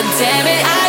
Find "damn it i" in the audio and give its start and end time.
0.18-0.79